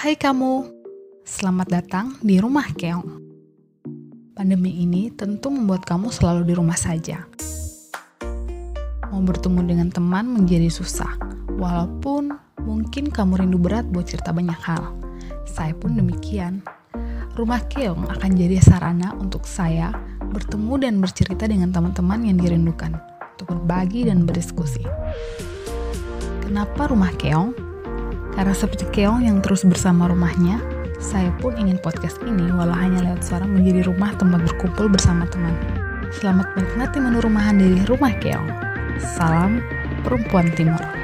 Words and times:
Hai 0.00 0.16
kamu, 0.16 0.64
selamat 1.28 1.68
datang 1.68 2.16
di 2.24 2.40
Rumah 2.40 2.72
Keong. 2.72 3.20
Pandemi 4.32 4.80
ini 4.80 5.12
tentu 5.12 5.52
membuat 5.52 5.84
kamu 5.84 6.08
selalu 6.08 6.48
di 6.48 6.56
rumah 6.56 6.72
saja. 6.72 7.28
Mau 9.12 9.20
bertemu 9.20 9.60
dengan 9.60 9.92
teman 9.92 10.24
menjadi 10.24 10.72
susah, 10.72 11.20
walaupun 11.52 12.32
mungkin 12.64 13.12
kamu 13.12 13.44
rindu 13.44 13.60
berat 13.60 13.92
buat 13.92 14.08
cerita 14.08 14.32
banyak 14.32 14.56
hal. 14.64 14.96
Saya 15.44 15.76
pun 15.76 15.92
demikian. 15.92 16.64
Rumah 17.36 17.60
Keong 17.68 18.08
akan 18.08 18.30
jadi 18.40 18.56
sarana 18.56 19.12
untuk 19.20 19.44
saya 19.44 19.92
bertemu 20.32 20.80
dan 20.80 20.96
bercerita 21.04 21.44
dengan 21.44 21.76
teman-teman 21.76 22.24
yang 22.24 22.40
dirindukan, 22.40 22.96
untuk 23.36 23.52
berbagi 23.52 24.08
dan 24.08 24.24
berdiskusi. 24.24 24.80
Kenapa 26.40 26.88
Rumah 26.88 27.12
Keong? 27.20 27.69
Karena 28.40 28.56
seperti 28.56 28.88
Keong 28.88 29.20
yang 29.20 29.44
terus 29.44 29.68
bersama 29.68 30.08
rumahnya, 30.08 30.64
saya 30.96 31.28
pun 31.44 31.52
ingin 31.60 31.76
podcast 31.76 32.16
ini 32.24 32.48
walau 32.48 32.72
hanya 32.72 33.12
lewat 33.12 33.20
suara 33.20 33.44
menjadi 33.44 33.84
rumah 33.84 34.16
tempat 34.16 34.48
berkumpul 34.48 34.88
bersama 34.88 35.28
teman. 35.28 35.52
Selamat 36.08 36.48
menikmati 36.56 37.04
menu 37.04 37.20
rumahan 37.20 37.60
dari 37.60 37.84
Rumah 37.84 38.16
Keong. 38.16 38.48
Salam 38.96 39.60
Perempuan 40.00 40.48
Timur. 40.56 40.99